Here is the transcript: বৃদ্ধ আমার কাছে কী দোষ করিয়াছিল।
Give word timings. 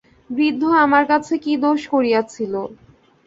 বৃদ্ধ 0.29 0.63
আমার 0.77 1.03
কাছে 1.07 1.33
কী 1.37 1.53
দোষ 1.63 1.81
করিয়াছিল। 1.87 2.53